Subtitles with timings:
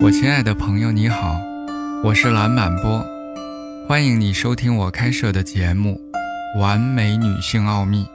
[0.00, 1.40] 我亲爱的朋友，你好，
[2.04, 3.04] 我是蓝满波，
[3.88, 6.00] 欢迎你收听我开设的节目
[6.60, 8.06] 《完美女性奥秘》。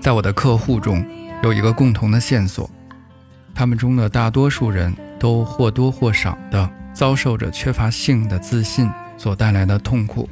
[0.00, 1.04] 在我的客户中，
[1.44, 2.68] 有一个共同的线索，
[3.54, 6.68] 他们中的大多数人都或多或少的。
[7.00, 8.86] 遭受着缺乏性的自信
[9.16, 10.28] 所带来的痛苦，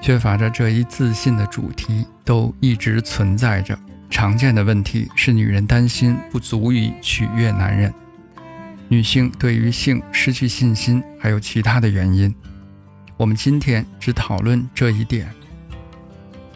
[0.00, 3.76] 缺乏着这一自信的主题都一直存在着。
[4.08, 7.92] 常见的问题是，女人担心不足以取悦男人，
[8.86, 12.32] 女性对于性失去信心，还有其他的原因。
[13.16, 15.28] 我们今天只讨论这一点。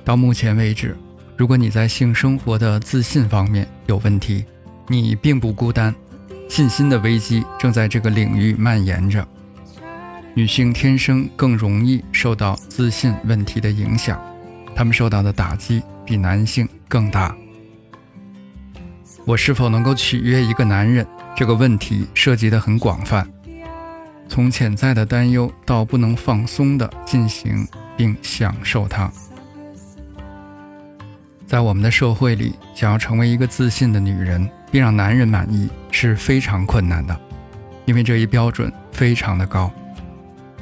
[0.04, 0.96] 到目前为止，
[1.36, 4.44] 如果你在性生活的自信方面有问题，
[4.86, 5.92] 你并不孤单，
[6.48, 9.26] 信心的危机正在这个领域蔓延着。
[10.38, 14.22] 女性天生更容易受到自信问题的影响，
[14.72, 17.34] 她们受到的打击比男性更大。
[19.24, 23.28] 我是否能够取悦一个男人这个问题涉及的很广泛，
[24.28, 29.10] 从潜在的担忧到不能放松的进行并享受它。
[31.48, 37.20] 在我们的社会里，想要成为一个自信的女人并让男人满意是非常困难的，
[37.86, 39.68] 因为这一标准非常的高。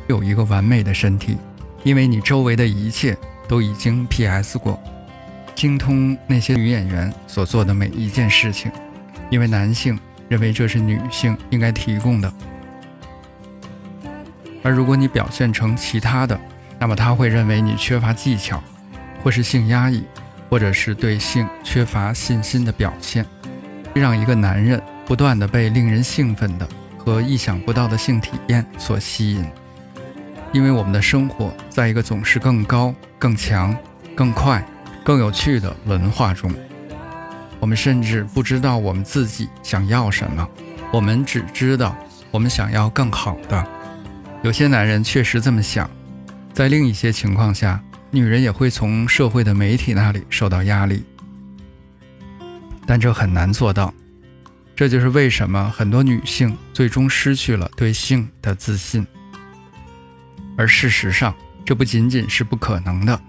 [0.09, 1.37] 有一个完美的身体，
[1.83, 3.17] 因为你周围的一切
[3.49, 4.81] 都已经 P.S 过，
[5.55, 8.71] 精通那些女演员所做的每一件事情，
[9.31, 12.33] 因为男性认为这是女性应该提供的。
[14.63, 16.39] 而如果你表现成其他的，
[16.79, 18.63] 那么他会认为你缺乏技巧，
[19.23, 20.05] 或是性压抑，
[20.49, 23.25] 或者是对性缺乏信心的表现，
[23.95, 26.69] 让一个男人不断的被令人兴奋的
[26.99, 29.45] 和意想不到的性体验所吸引。
[30.57, 33.77] 因为我们的生活在一个总是更高、更强、
[34.15, 34.67] 更快、
[35.05, 36.51] 更有趣的文化中，
[37.61, 40.49] 我们甚至不知道我们自己想要什么，
[40.91, 41.95] 我们只知道
[42.31, 43.67] 我们想要更好的。
[44.43, 45.91] 有些男人确实这么想，
[46.55, 47.79] 在另一些情况下，
[48.11, 51.05] 女人也会从社会的媒体那里受到压力，
[52.87, 53.93] 但这很难做到。
[54.75, 59.07] 这就是为什么很多女性最终失去了对性的自信。
[60.57, 61.35] 而事实上，
[61.65, 63.21] 这不仅仅是不可能的，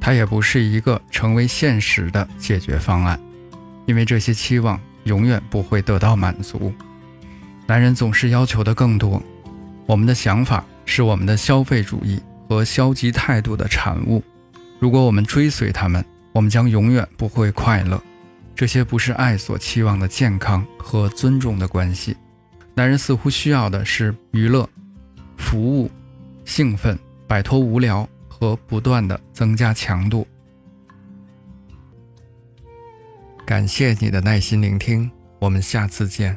[0.00, 3.20] 它也不是一个成为现实的解决方案，
[3.86, 6.72] 因为这些期望永远不会得到满足。
[7.66, 9.22] 男人总是要求的更多，
[9.86, 14.22] 我们的想法是我们的消费主义和消极态度的产物。
[14.80, 18.02] 如果我们追随他们，我们将永远不会快乐。
[18.54, 22.16] 这些不是爱所期望的健康和尊重的关系。
[22.74, 24.68] 男人似乎需要的是娱乐、
[25.36, 25.90] 服务。
[26.48, 30.26] 兴奋，摆脱无聊和不断的增加强度。
[33.44, 36.36] 感谢你的耐心聆听，我们下次见。